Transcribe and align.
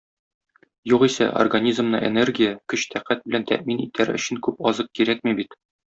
Югыйсә, 0.91 1.27
организмны 1.41 2.01
энергия- 2.09 2.57
көч-тәкать 2.73 3.25
белән 3.29 3.49
тәэмин 3.53 3.87
итәр 3.87 4.15
өчен 4.19 4.45
күп 4.49 4.69
азык 4.73 4.95
кирәкми 5.01 5.41
бит. 5.43 5.61